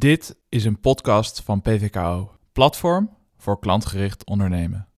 [0.00, 4.88] Dit is een podcast van PVKO, platform voor klantgericht ondernemen.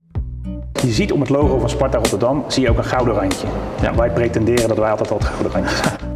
[0.72, 3.46] Je ziet om het logo van Sparta Rotterdam zie je ook een gouden randje.
[3.80, 6.07] Ja, wij pretenderen dat wij altijd al het gouden randje zijn.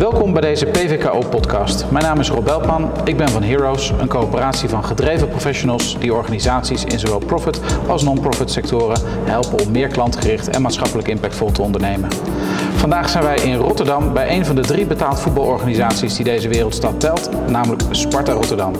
[0.00, 1.90] Welkom bij deze PVKO-podcast.
[1.90, 2.90] Mijn naam is Rob Beltman.
[3.04, 8.02] Ik ben van Heroes, een coöperatie van gedreven professionals die organisaties in zowel profit als
[8.02, 12.08] non-profit sectoren helpen om meer klantgericht en maatschappelijk impactvol te ondernemen.
[12.74, 17.00] Vandaag zijn wij in Rotterdam bij een van de drie betaald voetbalorganisaties die deze wereldstad
[17.00, 18.72] telt, namelijk Sparta Rotterdam.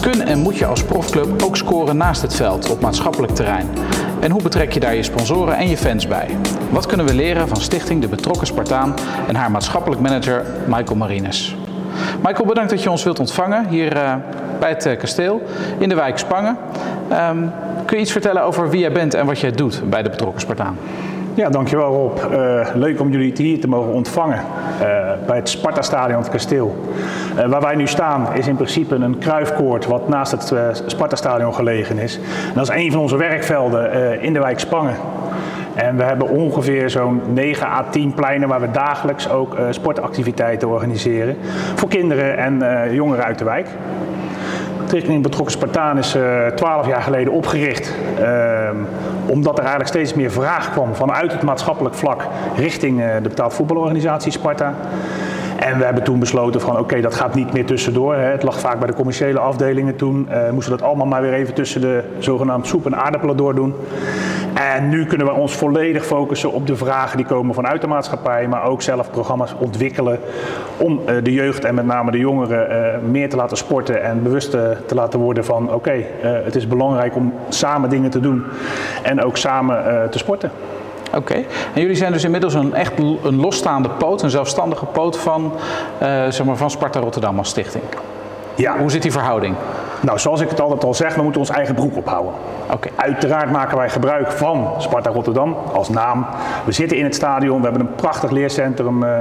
[0.00, 3.68] Kun en moet je als profclub ook scoren naast het veld op maatschappelijk terrein?
[4.24, 6.36] En hoe betrek je daar je sponsoren en je fans bij?
[6.70, 8.94] Wat kunnen we leren van Stichting De Betrokken Spartaan
[9.28, 11.56] en haar maatschappelijk manager Michael Marines?
[12.22, 14.14] Michael, bedankt dat je ons wilt ontvangen hier uh,
[14.60, 15.42] bij het uh, kasteel
[15.78, 16.56] in de wijk Spangen.
[17.12, 17.52] Um,
[17.86, 20.40] kun je iets vertellen over wie jij bent en wat jij doet bij De Betrokken
[20.40, 20.78] Spartaan?
[21.36, 22.18] Ja, dankjewel Rob.
[22.32, 26.76] Uh, leuk om jullie hier te mogen ontvangen uh, bij het Sparta-stadion het kasteel.
[27.36, 30.54] Uh, waar wij nu staan is in principe een kruifkoord wat naast het
[30.86, 32.20] Sparta-stadion gelegen is.
[32.54, 34.96] Dat is een van onze werkvelden in de wijk Spangen.
[35.74, 41.36] En we hebben ongeveer zo'n 9 à 10 pleinen waar we dagelijks ook sportactiviteiten organiseren.
[41.74, 43.68] Voor kinderen en jongeren uit de wijk.
[44.94, 47.94] Stichting Betrokken Spartaan is uh, 12 jaar geleden opgericht.
[48.20, 48.70] Uh,
[49.26, 53.54] omdat er eigenlijk steeds meer vraag kwam vanuit het maatschappelijk vlak richting uh, de betaald
[53.54, 54.74] voetbalorganisatie Sparta.
[55.58, 58.14] En we hebben toen besloten van oké, dat gaat niet meer tussendoor.
[58.14, 58.30] Hè.
[58.30, 60.28] Het lag vaak bij de commerciële afdelingen toen.
[60.30, 63.74] Uh, moesten we dat allemaal maar weer even tussen de zogenaamde soep en aardappelen doordoen.
[64.54, 68.48] En nu kunnen we ons volledig focussen op de vragen die komen vanuit de maatschappij,
[68.48, 70.20] maar ook zelf programma's ontwikkelen
[70.76, 74.22] om uh, de jeugd en met name de jongeren uh, meer te laten sporten en
[74.22, 78.44] bewust te laten worden van oké, okay, het is belangrijk om samen dingen te doen
[79.02, 80.50] en ook samen te sporten.
[81.06, 81.46] Oké, okay.
[81.74, 85.52] en jullie zijn dus inmiddels een echt een losstaande poot, een zelfstandige poot van,
[86.28, 87.84] zeg maar van Sparta Rotterdam als stichting.
[88.54, 88.78] Ja.
[88.78, 89.54] Hoe zit die verhouding?
[90.04, 92.32] Nou, zoals ik het altijd al zeg, we moeten ons eigen broek ophouden.
[92.72, 92.92] Okay.
[92.96, 96.26] Uiteraard maken wij gebruik van Sparta Rotterdam als naam.
[96.64, 99.18] We zitten in het stadion, we hebben een prachtig leercentrum uh,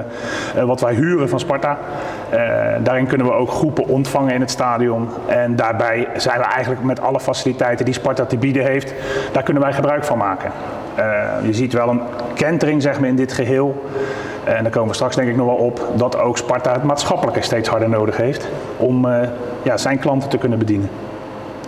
[0.55, 1.77] uh, wat wij huren van Sparta.
[2.33, 2.39] Uh,
[2.79, 5.09] daarin kunnen we ook groepen ontvangen in het stadion.
[5.27, 8.93] En daarbij zijn we eigenlijk met alle faciliteiten die Sparta te bieden heeft,
[9.31, 10.51] daar kunnen wij gebruik van maken.
[11.43, 12.01] je ziet wel een
[12.33, 13.83] kentering zeg maar, in dit geheel.
[14.43, 17.41] En daar komen we straks denk ik nog wel op dat ook Sparta het maatschappelijke
[17.41, 19.17] steeds harder nodig heeft om uh,
[19.63, 20.89] ja, zijn klanten te kunnen bedienen.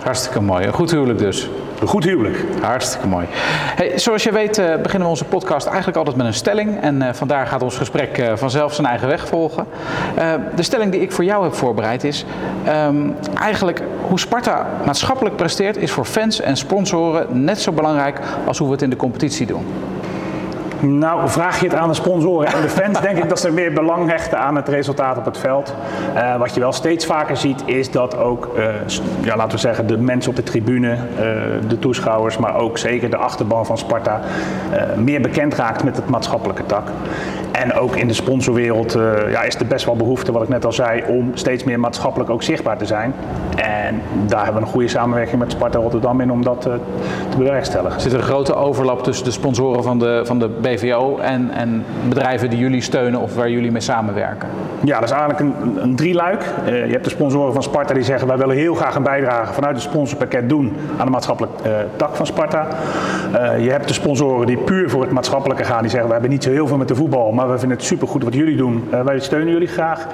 [0.01, 0.65] Hartstikke mooi.
[0.65, 1.49] Een goed huwelijk dus.
[1.81, 2.43] Een goed huwelijk.
[2.61, 3.25] Hartstikke mooi.
[3.75, 6.81] Hey, zoals je weet uh, beginnen we onze podcast eigenlijk altijd met een stelling.
[6.81, 9.65] En uh, vandaar gaat ons gesprek uh, vanzelf zijn eigen weg volgen.
[10.55, 12.25] de stelling die ik voor jou heb voorbereid is...
[12.87, 15.77] Um, eigenlijk hoe Sparta maatschappelijk presteert...
[15.77, 19.45] is voor fans en sponsoren net zo belangrijk als hoe we het in de competitie
[19.45, 19.65] doen.
[20.79, 23.73] Nou, vraag je het aan de sponsoren en de fans, denk ik dat ze meer
[23.73, 25.73] belang hechten aan het resultaat op het veld.
[26.15, 28.65] Uh, wat je wel steeds vaker ziet, is dat ook, uh,
[29.21, 30.97] ja, laten we zeggen, de mensen op de tribune, uh,
[31.67, 34.21] de toeschouwers, maar ook zeker de achterban van Sparta,
[34.95, 36.87] meer bekend raakt met het maatschappelijke tak.
[37.51, 38.97] En ook in de sponsorwereld
[39.29, 42.29] ja, is er best wel behoefte, wat ik net al zei, om steeds meer maatschappelijk
[42.29, 43.13] ook zichtbaar te zijn.
[43.55, 46.77] En daar hebben we een goede samenwerking met Sparta Rotterdam in om dat te
[47.37, 48.01] bewerkstelligen.
[48.01, 51.85] Zit er een grote overlap tussen de sponsoren van de, van de BVO en, en
[52.09, 54.49] bedrijven die jullie steunen of waar jullie mee samenwerken?
[54.83, 56.43] Ja, dat is eigenlijk een, een drieluik.
[56.65, 59.53] Uh, je hebt de sponsoren van Sparta die zeggen wij willen heel graag een bijdrage
[59.53, 62.67] vanuit het sponsorpakket doen aan de maatschappelijke uh, tak van Sparta.
[63.33, 66.31] Uh, je hebt de sponsoren die puur voor het maatschappelijke gaan, die zeggen we hebben
[66.31, 68.89] niet zo heel veel met de voetbal, maar we vinden het supergoed wat jullie doen.
[69.03, 70.07] wij steunen jullie graag.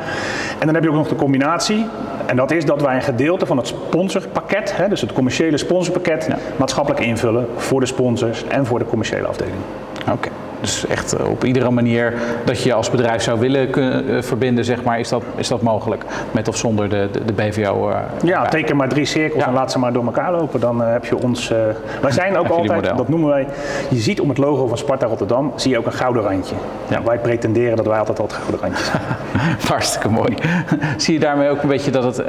[0.59, 1.85] En dan heb je ook nog de combinatie.
[2.25, 6.25] En dat is dat wij een gedeelte van het sponsorpakket, hè, dus het commerciële sponsorpakket,
[6.28, 6.38] ja.
[6.57, 9.57] maatschappelijk invullen voor de sponsors en voor de commerciële afdeling.
[10.01, 10.12] Oké.
[10.12, 10.41] Okay.
[10.61, 12.13] Dus echt op iedere manier
[12.45, 15.61] dat je als bedrijf zou willen kunnen, uh, verbinden, zeg maar, is dat, is dat
[15.61, 16.03] mogelijk.
[16.31, 17.89] Met of zonder de, de, de BVO.
[17.89, 19.47] Uh, ja, teken maar drie cirkels ja.
[19.47, 20.59] en laat ze maar door elkaar lopen.
[20.59, 21.47] Dan uh, heb je ons.
[22.01, 23.47] wij zijn ook altijd, dat noemen wij.
[23.89, 26.55] Je ziet om het logo van Sparta Rotterdam, zie je ook een gouden randje.
[26.88, 27.03] Ja.
[27.03, 29.01] Wij pretenderen dat wij altijd al het gouden randje zijn.
[29.71, 30.35] Hartstikke mooi.
[30.97, 32.24] zie je daarmee ook een beetje dat het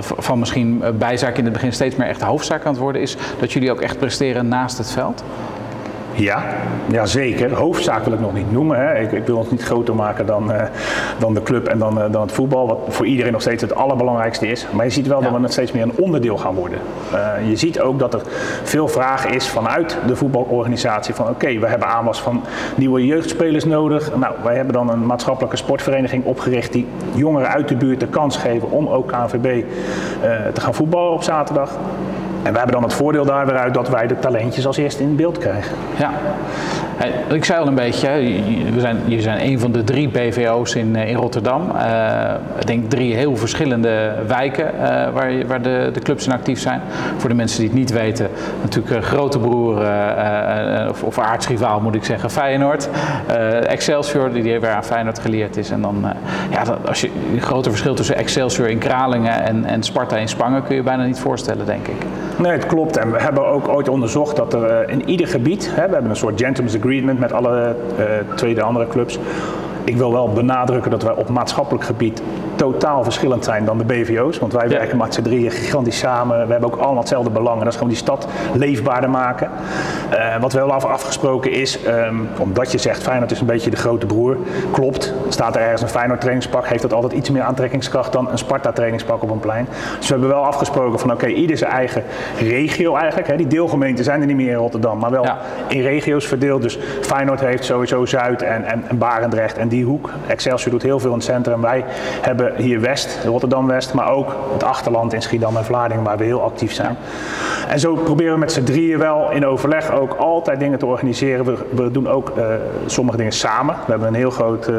[0.00, 3.16] van misschien bijzaak in het begin steeds meer echt hoofdzaak aan het worden is?
[3.40, 5.24] Dat jullie ook echt presteren naast het veld?
[6.14, 6.44] Ja,
[6.86, 7.52] ja, zeker.
[7.52, 8.78] Hoofdzaak wil ik nog niet noemen.
[8.78, 8.98] Hè.
[8.98, 10.62] Ik, ik wil ons niet groter maken dan, uh,
[11.18, 13.74] dan de club en dan, uh, dan het voetbal, wat voor iedereen nog steeds het
[13.74, 14.66] allerbelangrijkste is.
[14.72, 15.30] Maar je ziet wel ja.
[15.30, 16.78] dat we steeds meer een onderdeel gaan worden.
[17.12, 18.22] Uh, je ziet ook dat er
[18.62, 22.44] veel vraag is vanuit de voetbalorganisatie van oké, okay, we hebben aanwas van
[22.74, 24.16] nieuwe jeugdspelers nodig.
[24.16, 28.36] Nou, wij hebben dan een maatschappelijke sportvereniging opgericht die jongeren uit de buurt de kans
[28.36, 29.64] geven om ook KNVB
[30.52, 31.78] te gaan voetballen op zaterdag.
[32.44, 35.02] En we hebben dan het voordeel daar weer uit dat wij de talentjes als eerste
[35.02, 35.76] in beeld krijgen.
[35.98, 36.10] Ja.
[37.28, 38.08] Ik zei al een beetje,
[38.74, 41.62] we zijn, jullie zijn een van de drie BVO's in, in Rotterdam.
[41.76, 44.80] Uh, ik denk drie heel verschillende wijken uh,
[45.12, 46.80] waar, waar de, de, clubs in actief zijn.
[47.16, 48.28] Voor de mensen die het niet weten,
[48.62, 49.76] natuurlijk grote broer
[50.88, 52.88] of, of aardsrivaal moet ik zeggen, Feyenoord.
[53.66, 55.70] Excelsior, die weer aan Feyenoord geleerd is.
[55.70, 56.04] En dan,
[56.50, 60.62] ja, als je een grote verschil tussen Excelsior in Kralingen en, en Sparta in Spangen
[60.62, 62.06] kun je bijna niet voorstellen, denk ik.
[62.38, 62.96] Nee, het klopt.
[62.96, 66.16] En we hebben ook ooit onderzocht dat er in ieder gebied, hè, we hebben een
[66.16, 67.76] soort gentleman's agreement met alle
[68.34, 69.18] tweede andere clubs.
[69.84, 72.22] Ik wil wel benadrukken dat wij op maatschappelijk gebied
[72.56, 74.38] totaal verschillend zijn dan de BVO's.
[74.38, 76.46] Want wij werken met z'n drieën gigantisch samen.
[76.46, 77.58] We hebben ook allemaal hetzelfde belang.
[77.58, 79.50] En dat is gewoon die stad leefbaarder maken.
[80.12, 83.70] Uh, wat we wel af afgesproken is, um, omdat je zegt Feyenoord is een beetje
[83.70, 84.36] de grote broer.
[84.72, 88.38] Klopt, staat er ergens een Feyenoord trainingspak, heeft dat altijd iets meer aantrekkingskracht dan een
[88.38, 89.66] Sparta trainingspak op een plein.
[89.98, 92.02] Dus we hebben wel afgesproken van oké, ieder zijn eigen
[92.38, 93.28] regio eigenlijk.
[93.28, 93.36] Hè.
[93.36, 95.26] Die deelgemeenten zijn er niet meer in Rotterdam, maar wel
[95.68, 96.62] in regio's verdeeld.
[96.62, 100.10] Dus Feyenoord heeft sowieso Zuid en, en, en Barendrecht en die hoek.
[100.26, 101.60] Excelsior doet heel veel in het centrum.
[101.60, 101.84] Wij
[102.20, 106.42] hebben hier West, Rotterdam-West, maar ook het achterland in Schiedam en Vlaardingen waar we heel
[106.42, 106.96] actief zijn.
[107.68, 111.56] En zo proberen we met z'n drieën wel in overleg ook altijd dingen te organiseren.
[111.70, 112.44] We, doen ook uh,
[112.86, 113.74] sommige dingen samen.
[113.74, 114.76] We hebben een heel groot uh,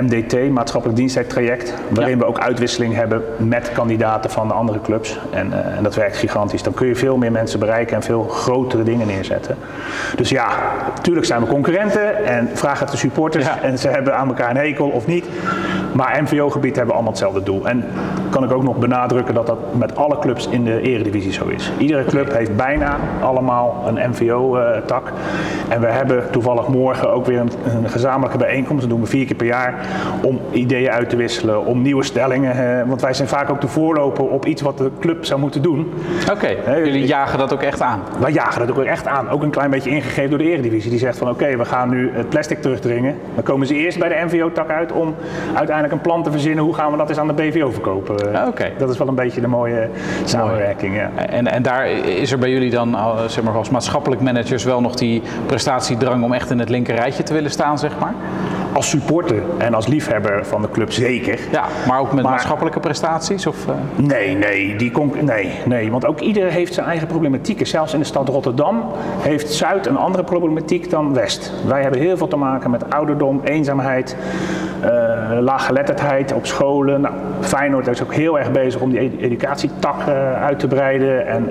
[0.00, 5.18] MDT, maatschappelijk diensttraject, waarin we ook uitwisseling hebben met kandidaten van de andere clubs.
[5.30, 6.62] En, uh, en, dat werkt gigantisch.
[6.62, 9.56] Dan kun je veel meer mensen bereiken en veel grotere dingen neerzetten.
[10.16, 10.48] Dus ja,
[10.94, 13.60] natuurlijk zijn we concurrenten en vragen het de supporters ja.
[13.62, 15.26] en ze hebben aan elkaar een hekel of niet.
[15.92, 17.68] Maar MVO-gebied hebben allemaal hetzelfde doel.
[17.68, 17.84] En
[18.30, 21.72] kan ik ook nog benadrukken dat dat met alle clubs in de eredivisie zo is.
[21.78, 25.12] Iedere club heeft bijna allemaal een MVO-tak.
[25.68, 28.80] En we hebben toevallig morgen ook weer een, een, gezamenlijke bijeenkomst.
[28.80, 29.74] Dat doen we vier keer per jaar.
[30.22, 32.88] Om ideeën uit te wisselen, om nieuwe stellingen.
[32.88, 35.92] Want wij zijn vaak ook de voorloper op iets wat de club zou moeten doen.
[36.30, 36.84] Oké, okay.
[36.84, 38.00] jullie jagen dat ook echt aan?
[38.18, 39.28] Wij jagen dat ook echt aan.
[39.28, 40.90] Ook een klein beetje ingegeven door de eredivisie.
[40.90, 43.16] Die zegt van oké, okay, we gaan nu het plastic terugdringen.
[43.34, 45.14] Dan komen ze eerst bij de MVO-tak uit om
[45.54, 46.64] uiteindelijk een plan te verzinnen.
[46.64, 48.34] Hoe gaan we dat eens aan de BVO verkopen?
[48.34, 48.72] Ah, okay.
[48.78, 49.88] Dat is wel een beetje de mooie
[50.24, 50.96] samenwerking.
[50.96, 51.10] Ja.
[51.26, 52.96] En, en daar is er bij jullie dan
[53.26, 57.22] zeg maar, als maatschappelijk managers wel nog die prestatiedrang om echt in het linker rijtje
[57.22, 58.14] te willen staan, zeg maar?
[58.72, 61.38] Als supporter en als liefhebber van de club zeker.
[61.50, 63.46] Ja, maar ook met maar, maatschappelijke prestaties?
[63.46, 63.74] Of, uh...
[63.96, 65.90] Nee, nee, die nee, nee.
[65.90, 67.66] Want ook ieder heeft zijn eigen problematieken.
[67.66, 68.84] Zelfs in de stad Rotterdam
[69.20, 71.52] heeft Zuid een andere problematiek dan West.
[71.66, 74.16] Wij hebben heel veel te maken met ouderdom, eenzaamheid,
[74.84, 74.88] uh,
[75.40, 77.00] laaggeletterdheid op scholen.
[77.00, 81.26] Nou, Feyenoord is ook heel erg bezig om die educatietak uh, uit te breiden.
[81.26, 81.48] En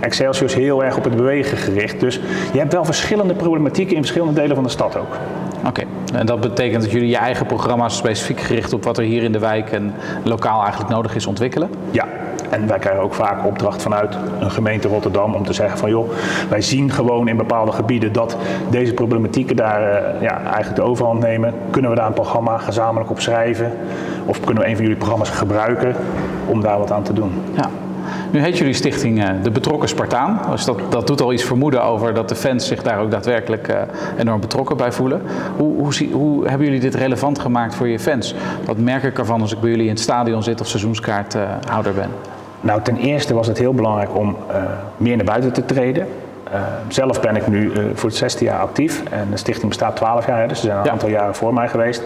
[0.00, 2.00] Excelsior is heel erg op het bewegen gericht.
[2.00, 2.20] Dus
[2.52, 5.16] je hebt wel verschillende problematieken in verschillende delen van de stad ook.
[5.66, 6.20] Oké, okay.
[6.20, 9.32] en dat betekent dat jullie je eigen programma's specifiek gericht op wat er hier in
[9.32, 11.70] de wijk en lokaal eigenlijk nodig is ontwikkelen?
[11.90, 12.06] Ja,
[12.50, 16.10] en wij krijgen ook vaak opdracht vanuit een gemeente Rotterdam om te zeggen van joh,
[16.48, 18.36] wij zien gewoon in bepaalde gebieden dat
[18.70, 21.54] deze problematieken daar uh, ja, eigenlijk de overhand nemen.
[21.70, 23.72] Kunnen we daar een programma gezamenlijk op schrijven?
[24.24, 25.94] Of kunnen we een van jullie programma's gebruiken
[26.46, 27.32] om daar wat aan te doen?
[27.54, 27.70] Ja.
[28.30, 30.40] Nu heet jullie stichting uh, De Betrokken Spartaan.
[30.50, 33.68] Dus dat, dat doet al iets vermoeden over dat de fans zich daar ook daadwerkelijk
[33.68, 33.76] uh,
[34.18, 35.22] enorm betrokken bij voelen.
[35.56, 38.34] Hoe, hoe, zie, hoe, hebben jullie dit relevant gemaakt voor je fans?
[38.64, 42.10] Wat merk ik ervan als ik bij jullie in het stadion zit of seizoenskaarthouder ben?
[42.60, 44.56] Nou, ten eerste was het heel belangrijk om uh,
[44.96, 46.06] meer naar buiten te treden.
[46.52, 49.96] Uh, zelf ben ik nu uh, voor het zesde jaar actief en de stichting bestaat
[49.96, 50.90] 12 jaar, dus ze zijn een ja.
[50.90, 52.02] aantal jaren voor mij geweest.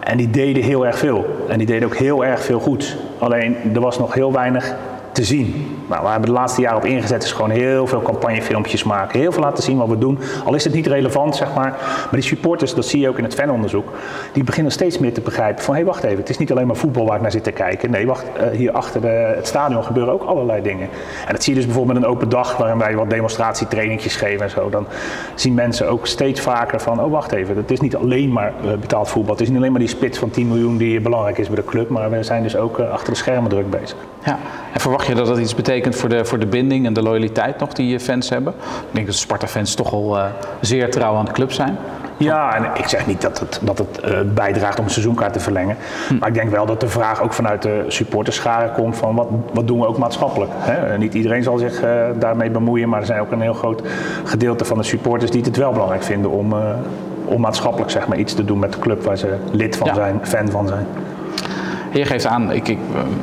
[0.00, 1.46] En die deden heel erg veel.
[1.48, 2.96] En die deden ook heel erg veel goed.
[3.18, 4.74] Alleen er was nog heel weinig
[5.18, 5.76] te zien.
[5.88, 9.20] Nou, we hebben de laatste jaren op ingezet is gewoon heel veel campagnefilmpjes maken.
[9.20, 10.18] Heel veel laten zien wat we doen.
[10.44, 11.70] Al is het niet relevant, zeg maar.
[11.70, 13.92] Maar die supporters, dat zie je ook in het fanonderzoek,
[14.32, 16.66] die beginnen steeds meer te begrijpen van hé, hey, wacht even, het is niet alleen
[16.66, 17.90] maar voetbal waar ik naar zit te kijken.
[17.90, 20.88] Nee, wacht, uh, hier achter de, het stadion gebeuren ook allerlei dingen.
[21.26, 24.42] En dat zie je dus bijvoorbeeld met een open dag waarin wij wat demonstratietrainingjes geven
[24.42, 24.70] en zo.
[24.70, 24.86] Dan
[25.34, 28.72] zien mensen ook steeds vaker van, oh wacht even, het is niet alleen maar uh,
[28.72, 29.32] betaald voetbal.
[29.32, 31.64] Het is niet alleen maar die spits van 10 miljoen die belangrijk is bij de
[31.64, 33.96] club, maar we zijn dus ook achter de schermen druk bezig.
[34.24, 34.38] Ja,
[34.72, 37.58] en verwacht je dat dat iets betekent voor de, voor de binding en de loyaliteit
[37.58, 38.54] nog die je fans hebben?
[38.58, 40.24] Ik denk dat Sparta-fans toch al uh,
[40.60, 41.78] zeer trouw aan de club zijn.
[42.16, 45.40] Ja, en ik zeg niet dat het, dat het uh, bijdraagt om een seizoenkaart te
[45.40, 45.76] verlengen.
[46.08, 46.18] Hm.
[46.18, 49.66] Maar ik denk wel dat de vraag ook vanuit de supporterscharen komt van wat, wat
[49.66, 50.50] doen we ook maatschappelijk.
[50.54, 50.98] Hè?
[50.98, 53.82] Niet iedereen zal zich uh, daarmee bemoeien, maar er zijn ook een heel groot
[54.24, 56.58] gedeelte van de supporters die het wel belangrijk vinden om, uh,
[57.24, 59.94] om maatschappelijk zeg maar, iets te doen met de club waar ze lid van ja.
[59.94, 60.86] zijn, fan van zijn.
[61.92, 62.78] Je geeft aan, ik, ik,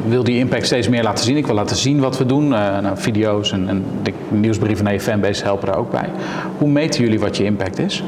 [0.07, 1.37] wil die impact steeds meer laten zien.
[1.37, 2.43] Ik wil laten zien wat we doen.
[2.43, 6.09] Uh, nou, video's en, en de nieuwsbrieven naar je fanbase helpen daar ook bij.
[6.57, 8.03] Hoe meten jullie wat je impact is?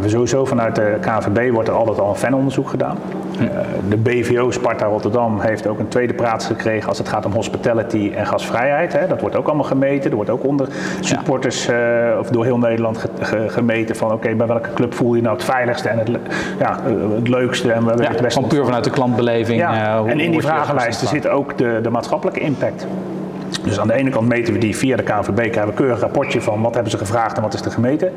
[0.00, 2.96] We sowieso vanuit de KNVB wordt er altijd al een fanonderzoek gedaan.
[3.88, 8.12] De BVO Sparta Rotterdam heeft ook een tweede plaats gekregen als het gaat om hospitality
[8.14, 8.92] en gasvrijheid.
[8.92, 9.06] Hè.
[9.06, 10.10] Dat wordt ook allemaal gemeten.
[10.10, 10.68] Er wordt ook onder
[11.00, 11.76] supporters uh,
[12.18, 15.34] of door heel Nederland ge, ge, gemeten van oké, bij welke club voel je nou
[15.34, 16.10] het veiligste en het,
[16.58, 16.80] ja,
[17.14, 17.72] het leukste.
[17.72, 19.60] En ja, het beste puur vanuit de klantbeleving.
[19.60, 20.02] Ja.
[20.06, 22.86] en in die vragenlijsten zit ook de, de maatschappelijke impact.
[23.64, 26.00] Dus aan de ene kant meten we die via de KNVB, krijgen we een keurig
[26.00, 28.12] rapportje van wat hebben ze gevraagd en wat is er gemeten.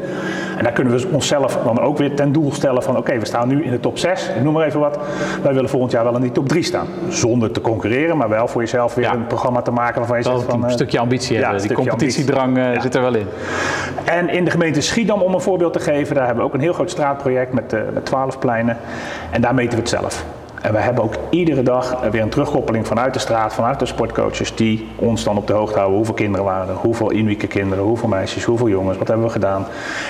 [0.57, 3.47] En daar kunnen we onszelf dan ook weer ten doel stellen van oké, we staan
[3.47, 4.99] nu in de top 6, ik noem maar even wat.
[5.43, 6.87] Wij willen volgend jaar wel in die top 3 staan.
[7.09, 10.43] Zonder te concurreren, maar wel voor jezelf weer een programma te maken waarvan je zegt
[10.43, 10.63] van...
[10.63, 12.81] Een stukje ambitie hebben, die competitiedrang ambitie.
[12.81, 13.27] zit er wel in.
[14.05, 16.61] En in de gemeente Schiedam, om een voorbeeld te geven, daar hebben we ook een
[16.61, 18.77] heel groot straatproject met, uh, met 12 pleinen.
[19.31, 20.25] En daar meten we het zelf.
[20.67, 24.55] En we hebben ook iedere dag weer een terugkoppeling vanuit de straat, vanuit de sportcoaches,
[24.55, 25.97] die ons dan op de hoogte houden.
[25.97, 29.65] Hoeveel kinderen waren er, hoeveel unieke kinderen, hoeveel meisjes, hoeveel jongens, wat hebben we gedaan.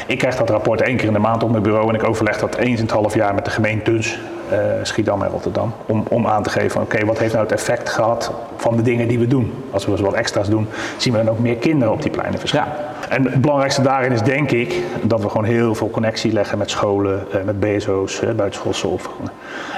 [0.08, 2.40] Ik krijg dat rapport één keer in de maand op mijn bureau en ik overleg
[2.40, 4.37] dat eens in het half jaar met de gemeentes uh,
[4.82, 5.74] Schiedam en Rotterdam.
[5.86, 9.08] Om, om aan te geven, oké, wat heeft nou het effect gehad van de dingen
[9.08, 9.54] die we doen.
[9.72, 12.39] Als we dus wat extra's doen, zien we dan ook meer kinderen op die pleinen
[12.39, 12.74] verschijnen.
[12.74, 13.16] Ja.
[13.16, 16.70] En het belangrijkste daarin is denk ik dat we gewoon heel veel connectie leggen met
[16.70, 19.30] scholen, met BSO's, buitenschoolse opvang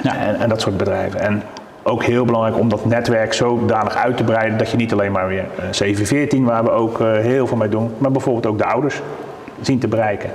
[0.02, 0.16] ja.
[0.16, 1.20] en, en dat soort bedrijven.
[1.20, 1.42] En
[1.82, 5.28] ook heel belangrijk om dat netwerk zodanig uit te breiden dat je niet alleen maar
[5.28, 9.00] weer 714, waar we ook heel veel mee doen, maar bijvoorbeeld ook de ouders
[9.60, 10.30] zien te bereiken.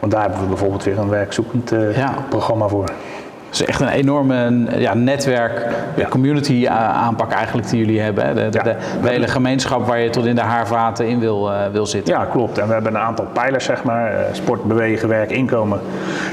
[0.00, 2.14] Want daar hebben we bijvoorbeeld weer een werkzoekend ja.
[2.28, 2.84] programma voor.
[3.46, 6.08] Het is echt een enorme ja, netwerk, ja.
[6.08, 8.34] community aanpak eigenlijk die jullie hebben.
[8.34, 11.86] De, de, de, hele gemeenschap waar je tot in de haarvaten in wil, uh, wil
[11.86, 12.14] zitten.
[12.14, 12.58] Ja, klopt.
[12.58, 14.12] En we hebben een aantal pijlers, zeg maar.
[14.12, 15.80] Uh, sport, bewegen, werk, inkomen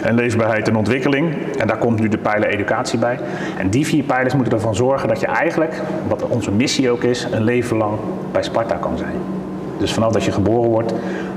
[0.03, 1.36] en leefbaarheid en ontwikkeling.
[1.58, 3.20] En daar komt nu de pijler educatie bij.
[3.58, 7.27] En die vier pijlers moeten ervoor zorgen dat je eigenlijk, wat onze missie ook is,
[7.32, 7.98] een leven lang
[8.32, 9.15] bij Sparta kan zijn.
[9.77, 10.93] Dus vanaf dat je geboren wordt,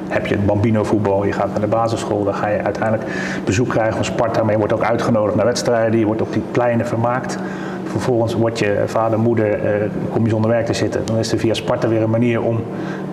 [0.08, 3.10] heb je het bambino voetbal, je gaat naar de basisschool, dan ga je uiteindelijk
[3.44, 6.42] bezoek krijgen van Sparta, maar je wordt ook uitgenodigd naar wedstrijden, je wordt op die
[6.50, 7.38] pleinen vermaakt.
[7.84, 11.02] Vervolgens wordt je vader, moeder, eh, kom je zonder werk te zitten.
[11.04, 12.60] Dan is er via Sparta weer een manier om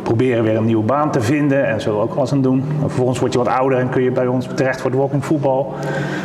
[0.04, 2.60] proberen weer een nieuwe baan te vinden en zullen we ook wel eens aan doen.
[2.60, 5.26] En vervolgens word je wat ouder en kun je bij ons terecht voor de walking
[5.26, 5.74] voetbal,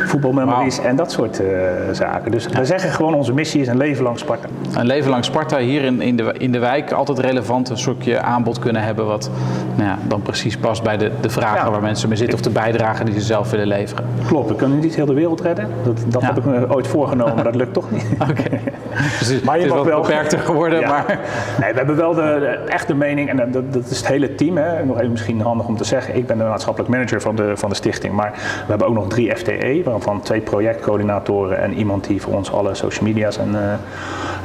[0.05, 0.85] voetbalmemories wow.
[0.85, 1.47] en dat soort uh,
[1.91, 2.31] zaken.
[2.31, 2.59] Dus ja.
[2.59, 4.47] we zeggen gewoon onze missie is een leven lang Sparta.
[4.73, 8.21] Een leven lang Sparta hier in, in, de, in de wijk altijd relevant, een soortje
[8.21, 9.29] aanbod kunnen hebben wat
[9.75, 11.71] nou ja, dan precies past bij de, de vragen ja.
[11.71, 14.05] waar mensen mee zitten of de bijdrage die ze zelf willen leveren.
[14.27, 15.67] Klopt, we kunnen niet heel de wereld redden.
[15.83, 18.05] Dat, dat heb ik me ooit voorgenomen, maar dat lukt toch niet.
[18.29, 18.43] Oké.
[18.99, 19.17] Okay.
[19.19, 20.87] Dus maar je het is wel beperkter geworden.
[20.87, 21.19] Maar...
[21.59, 24.57] Nee, we hebben wel de, de echte mening en dat, dat is het hele team.
[24.57, 24.85] Hè.
[24.85, 26.15] Nog even misschien handig om te zeggen.
[26.15, 28.13] Ik ben de maatschappelijk manager van de, van de stichting.
[28.13, 32.51] Maar we hebben ook nog drie FTE, waarvan twee projectcoördinatoren en iemand die voor ons
[32.51, 33.71] alle social media's en, uh,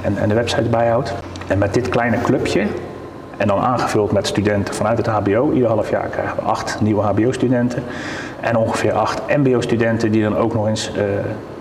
[0.02, 1.14] en, en de website bijhoudt.
[1.46, 2.66] En met dit kleine clubje
[3.36, 5.52] en dan aangevuld met studenten vanuit het HBO.
[5.52, 7.82] Ieder half jaar krijgen we acht nieuwe HBO-studenten.
[8.40, 11.02] En ongeveer acht MBO-studenten die dan ook nog eens uh,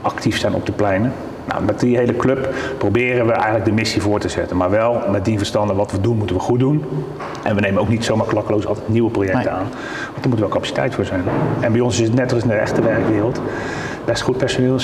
[0.02, 1.14] actief zijn op de pleinen.
[1.54, 4.58] Nou, met die hele club proberen we eigenlijk de missie voor te zetten.
[4.58, 6.86] Maar wel met die verstanden, wat we doen, moeten we goed doen.
[7.44, 9.54] En we nemen ook niet zomaar klakkeloos altijd nieuwe projecten nee.
[9.54, 9.68] aan.
[10.12, 11.24] Want daar moet wel capaciteit voor zijn.
[11.60, 13.42] En bij ons is het net als in de echte werkwereld
[14.06, 14.80] best goed personeel.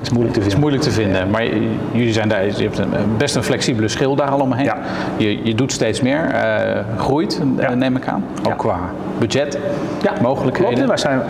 [0.00, 0.56] Is, is moeilijk te vinden.
[0.56, 1.46] is moeilijk te vinden, maar
[1.92, 4.64] jullie zijn daar, je hebt een, best een flexibele schil daar al omheen.
[4.64, 4.78] Ja.
[5.16, 7.74] Je, je doet steeds meer, uh, groeit ja.
[7.74, 8.54] neem ik aan, ook ja.
[8.54, 8.78] qua
[9.18, 9.58] budget,
[10.02, 10.12] ja.
[10.22, 10.74] mogelijkheden.
[10.74, 11.22] Klopt, wij, zijn,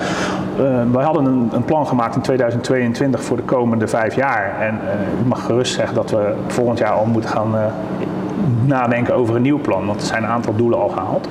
[0.61, 4.61] uh, wij hadden een, een, plan gemaakt in 2022 voor de komende vijf jaar.
[4.61, 7.55] En uh, ik mag gerust zeggen dat we volgend jaar al moeten gaan
[8.65, 11.29] nadenken over een nieuw plan, want er zijn een aantal doelen al gehaald.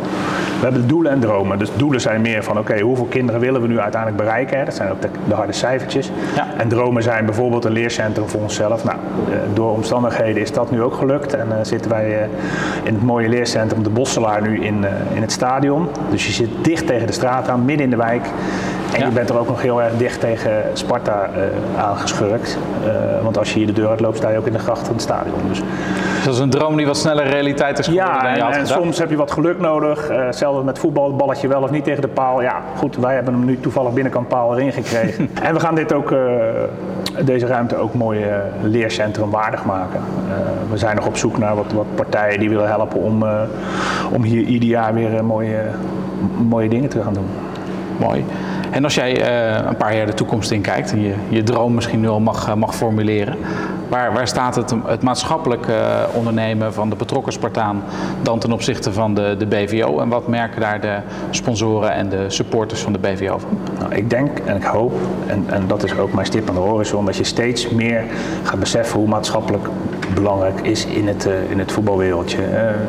[0.59, 1.59] We hebben doelen en dromen.
[1.59, 4.57] Dus doelen zijn meer van oké, okay, hoeveel kinderen willen we nu uiteindelijk bereiken?
[4.57, 4.65] Hè?
[4.65, 6.11] Dat zijn ook de, de harde cijfertjes.
[6.35, 6.47] Ja.
[6.57, 8.83] En dromen zijn bijvoorbeeld een leercentrum voor onszelf.
[8.83, 8.97] Nou,
[9.53, 11.33] door omstandigheden is dat nu ook gelukt.
[11.33, 12.21] En uh, zitten wij uh,
[12.83, 15.87] in het mooie leercentrum De Bosselaar nu in, uh, in het stadion.
[16.09, 18.25] Dus je zit dicht tegen de straat aan, midden in de wijk.
[18.93, 19.05] En ja.
[19.05, 21.29] je bent er ook nog heel erg dicht tegen Sparta
[21.77, 22.57] aangeschurkt.
[23.23, 25.01] want als je hier de deur uitloopt, sta je ook in de gracht van het
[25.01, 25.35] stadion.
[25.47, 25.67] Dus, dus
[26.25, 28.55] dat is een droom die wat sneller realiteit is geworden ja, dan je en, had
[28.55, 30.11] en soms heb je wat geluk nodig.
[30.11, 32.41] Uh, hetzelfde met voetbal, het balletje wel of niet tegen de paal.
[32.41, 35.29] Ja, goed, wij hebben hem nu toevallig binnenkant paal erin gekregen.
[35.43, 36.19] en we gaan dit ook, uh,
[37.21, 40.01] deze ruimte ook mooi uh, leercentrum waardig maken.
[40.69, 43.25] we zijn nog op zoek naar wat, wat partijen die willen helpen om,
[44.11, 45.61] om hier ieder jaar weer mooie,
[46.47, 47.27] mooie dingen te gaan doen.
[47.97, 48.25] Mooi.
[48.71, 49.11] En als jij
[49.67, 52.55] een paar jaar de toekomst in kijkt en je, je droom misschien nu al mag,
[52.55, 53.37] mag formuleren,
[53.89, 57.83] waar, waar staat het, het maatschappelijk uh, ondernemen van de betrokken Spartaan
[58.21, 59.99] dan ten opzichte van de, de BVO?
[59.99, 60.97] En wat merken daar de
[61.29, 63.57] sponsoren en de supporters van de BVO van?
[63.79, 64.93] Nou, ik denk en ik hoop,
[65.27, 68.03] en, en dat is ook mijn stip aan de horizon, dat je steeds meer
[68.43, 69.67] gaat beseffen hoe maatschappelijk
[70.13, 72.37] belangrijk is in het, uh, in het voetbalwereldje.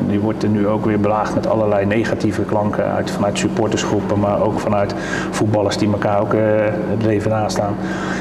[0.09, 4.43] die wordt er nu ook weer belaagd met allerlei negatieve klanken uit, vanuit supportersgroepen, maar
[4.43, 4.95] ook vanuit
[5.31, 6.33] voetballers die elkaar ook
[6.91, 7.77] het leven nastaan.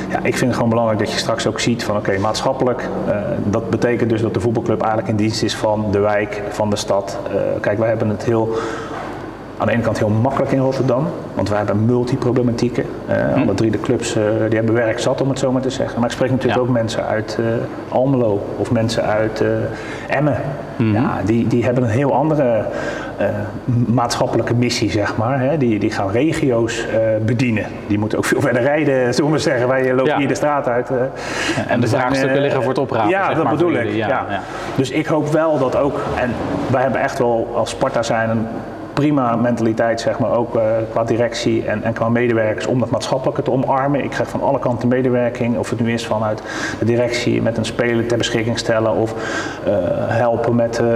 [0.10, 2.90] Ja, ik vind het gewoon belangrijk dat je straks ook ziet van oké, maatschappelijk,
[3.44, 6.76] dat betekent dus dat de voetbalclub eigenlijk in dienst is van de wijk, van de
[6.76, 7.18] stad.
[7.62, 8.58] kijk, wij hebben het heel
[9.60, 12.86] aan de ene kant heel makkelijk in Rotterdam, want wij hebben multiproblematieken.
[13.10, 15.70] Uh, Alle drie de clubs uh, die hebben werk zat, om het zo maar te
[15.70, 16.00] zeggen.
[16.00, 17.46] Maar ik spreek natuurlijk ook mensen uit uh,
[17.90, 19.44] Almelo of mensen uit
[20.08, 20.38] Emmen.
[20.76, 20.94] Mhm.
[20.94, 22.66] Ja, die, die hebben een heel andere
[23.88, 25.42] maatschappelijke missie, zeg maar.
[25.42, 25.58] Hè.
[25.58, 26.86] Die, die gaan regio's
[27.26, 27.66] bedienen.
[27.88, 29.68] Die moeten ook veel verder rijden, zullen we zeggen.
[29.68, 30.92] Wij lopen hier de straat uit.
[31.68, 33.10] en de vraagstukken liggen voor het oprapen.
[33.10, 33.94] Ja, dat bedoel ik.
[33.94, 34.26] Ja.
[34.76, 36.32] Dus ik hoop wel dat ook, en
[36.72, 38.48] wij hebben echt wel als Sparta zijn een
[39.00, 43.42] prima mentaliteit, zeg maar, ook uh, qua directie en, en qua medewerkers, om dat maatschappelijke
[43.42, 44.04] te omarmen.
[44.04, 46.42] Ik krijg van alle kanten medewerking, of het nu is vanuit
[46.80, 49.14] de directie met een speler ter beschikking stellen of
[49.68, 49.74] uh,
[50.08, 50.88] helpen met, uh,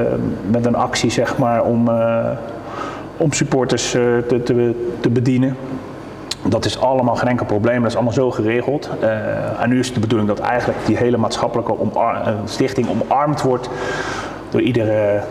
[0.47, 1.89] met een actie, zeg maar, om,
[3.17, 5.57] om supporters te, te, te bedienen.
[6.45, 8.89] Dat is allemaal geen enkel probleem, dat is allemaal zo geregeld.
[9.59, 11.75] En nu is het de bedoeling dat eigenlijk die hele maatschappelijke
[12.45, 13.69] stichting omarmd wordt
[14.49, 15.21] door iedere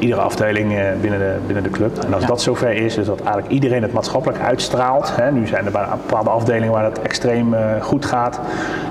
[0.00, 1.98] iedere afdeling eh, binnen de, binnen de club.
[1.98, 5.16] En als dat zover is, is dat eigenlijk iedereen het maatschappelijk uitstraalt.
[5.16, 5.32] Hè.
[5.32, 8.40] Nu zijn er bepaalde afdelingen waar het extreem eh, goed gaat.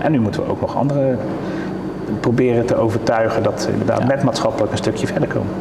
[0.02, 1.18] En nu moeten we ook nog andere
[2.20, 5.52] proberen te overtuigen dat ze inderdaad met maatschappelijk een stukje verder komen.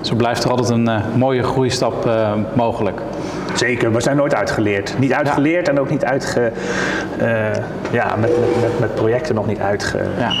[0.00, 3.00] Zo blijft er altijd een uh, mooie groeistap uh, mogelijk.
[3.54, 4.94] Zeker, we zijn nooit uitgeleerd.
[4.98, 5.72] Niet uitgeleerd ja.
[5.72, 6.52] en ook niet uitge.
[7.20, 7.54] Uh,
[7.90, 8.30] ja, met,
[8.60, 10.18] met, met, projecten nog niet uitgeleerd.
[10.18, 10.32] Ja.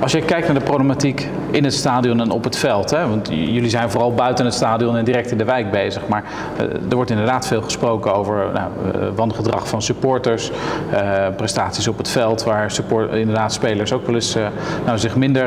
[0.00, 3.28] Als je kijkt naar de problematiek in het stadion en op het veld, hè, want
[3.28, 6.24] jullie zijn vooral buiten het stadion en direct in de wijk bezig, maar
[6.54, 10.50] uh, er wordt inderdaad veel gesproken over nou, uh, wangedrag van supporters,
[10.92, 14.36] uh, prestaties op het veld, waar support, inderdaad spelers ook wel eens
[14.84, 15.44] nou, zich minder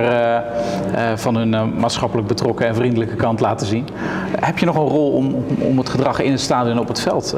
[1.15, 3.87] van hun maatschappelijk betrokken en vriendelijke kant laten zien.
[4.39, 6.99] Heb je nog een rol om, om het gedrag in het stadion en op het
[6.99, 7.35] veld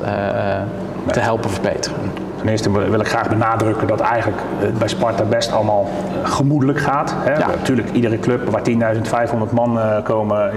[1.12, 2.31] te helpen verbeteren?
[2.42, 4.42] Ten eerste wil ik graag benadrukken dat eigenlijk
[4.78, 5.90] bij Sparta best allemaal
[6.24, 7.16] gemoedelijk gaat.
[7.18, 7.34] Hè.
[7.34, 7.48] Ja.
[7.48, 10.52] Natuurlijk, iedere club waar 10.500 man uh, komen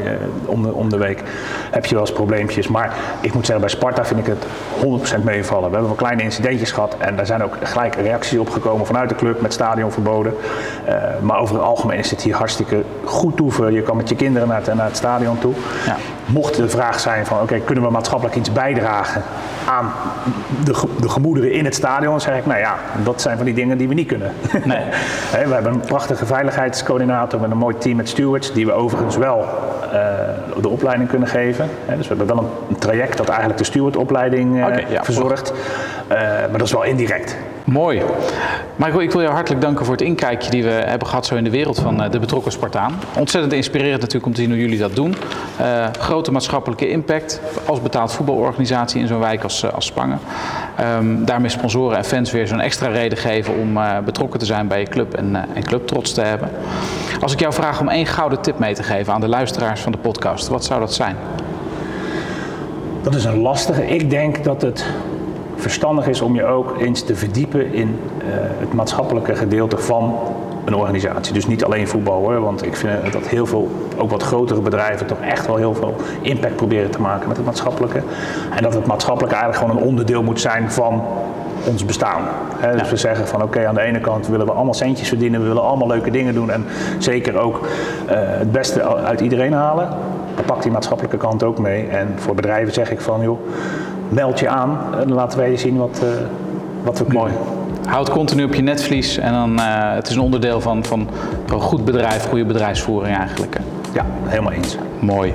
[0.45, 1.23] om, de, om de week,
[1.71, 2.69] heb je wel eens probleempjes.
[2.69, 4.47] Maar ik moet zeggen, bij Sparta vind ik het
[5.21, 5.65] 100% meevallen.
[5.65, 9.09] We hebben wel kleine incidentjes gehad en daar zijn ook gelijk reacties op gekomen vanuit
[9.09, 10.35] de club met stadionverboden.
[10.89, 13.73] Uh, maar over het algemeen is het hier hartstikke goed toeven.
[13.73, 15.53] Je kan met je kinderen naar het, naar het stadion toe.
[15.87, 15.97] Ja.
[16.27, 19.23] Mocht de vraag zijn van oké, kunnen we maatschappelijk iets bijdragen
[19.69, 19.93] aan
[20.65, 23.55] de, de gemoederen in het stadion, dan zeg ik nou ja, dat zijn van die
[23.55, 24.33] dingen die we niet kunnen.
[24.65, 24.85] Nee.
[25.31, 29.39] we hebben een prachtige veiligheidscoördinator met een mooi team met stewards, die we overigens wel
[29.85, 31.69] uh, de opleiding kunnen geven.
[31.97, 35.53] dus we hebben wel een, traject dat eigenlijk de stewardopleiding uh, okay, ja, verzorgt.
[36.13, 37.37] Uh, maar dat is wel indirect.
[37.65, 38.03] Mooi.
[38.77, 41.45] Michael, ik wil jou hartelijk danken voor het inkijkje die we hebben gehad zo in
[41.45, 42.95] de wereld van de betrokken Spartaan.
[43.19, 45.15] Ontzettend inspirerend natuurlijk om te zien hoe jullie dat doen.
[45.99, 50.19] grote maatschappelijke impact als betaald voetbalorganisatie in zo'n wijk als, als Spangen.
[50.99, 54.81] Um, daarmee sponsoren en fans weer zo'n extra reden geven om betrokken te zijn bij
[54.81, 56.51] je club en, en clubtrots te hebben.
[57.21, 59.93] Als ik jou vraag om één gouden tip mee te geven aan de luisteraars van
[59.93, 61.17] de podcast, wat zou dat zijn?
[63.03, 63.87] Dat is een lastige.
[63.87, 64.85] Ik denk dat het
[65.65, 68.25] verstandig is om je ook eens te verdiepen in uh,
[68.59, 70.19] het maatschappelijke gedeelte van
[70.65, 71.35] een organisatie.
[71.35, 75.07] Dus niet alleen voetbal hoor, want ik vind dat heel veel, ook wat grotere bedrijven,
[75.07, 78.03] toch echt wel heel veel impact proberen te maken met het maatschappelijke.
[78.57, 81.03] En dat het maatschappelijke eigenlijk gewoon een onderdeel moet zijn van
[81.65, 82.23] ons bestaan.
[82.77, 85.47] dus we zeggen van oké, aan de ene kant willen we allemaal centjes verdienen, we
[85.47, 86.65] willen allemaal leuke dingen doen en
[86.99, 87.61] zeker ook
[88.11, 89.89] uh, het beste uit iedereen halen.
[90.35, 91.87] Dan pakt die maatschappelijke kant ook mee.
[91.87, 93.39] En voor bedrijven zeg ik van joh,
[94.09, 96.09] meld je aan en laten wij je zien wat, uh,
[96.83, 97.23] wat we kunnen.
[97.23, 97.35] Mooi.
[97.87, 101.09] Houd continu op je netvlies en dan, uh, het is een onderdeel van, van
[101.53, 103.57] een goed bedrijf, goede bedrijfsvoering eigenlijk.
[103.95, 104.77] Ja, helemaal eens.
[105.01, 105.35] Mooi.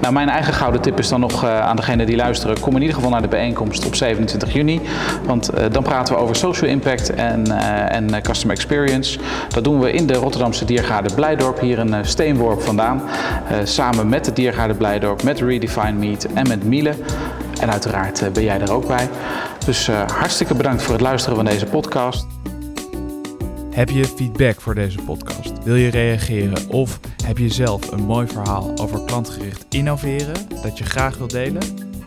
[0.00, 2.60] Nou, mijn eigen gouden tip is dan nog uh, aan degenen die luisteren.
[2.60, 4.80] Kom in ieder geval naar de bijeenkomst op 27 juni.
[5.24, 9.18] Want uh, dan praten we over social impact en, uh, en customer experience.
[9.48, 13.02] Dat doen we in de Rotterdamse Diergaarde Blijdorp, hier een steenworp vandaan.
[13.62, 16.92] samen met de Diergaarde Blijdorp, met Redefine Meat en met Miele.
[17.60, 19.08] En uiteraard ben jij er ook bij.
[19.64, 22.37] Dus hartstikke bedankt voor het luisteren van deze podcast.
[23.78, 25.64] Heb je feedback voor deze podcast?
[25.64, 30.84] Wil je reageren of heb je zelf een mooi verhaal over klantgericht innoveren dat je
[30.84, 31.62] graag wilt delen?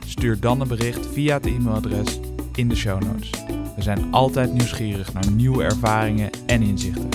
[0.06, 2.20] Stuur dan een bericht via het e-mailadres
[2.56, 3.30] in de show notes.
[3.76, 7.10] We zijn altijd nieuwsgierig naar nieuwe ervaringen en inzichten.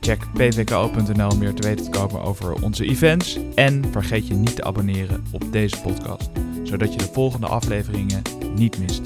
[0.00, 4.56] Check pvko.nl om meer te weten te komen over onze events en vergeet je niet
[4.56, 6.30] te abonneren op deze podcast,
[6.62, 8.22] zodat je de volgende afleveringen
[8.54, 9.02] niet mist.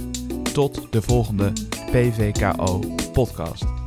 [0.52, 1.52] Tot de volgende
[1.90, 2.80] PVKO
[3.12, 3.83] podcast.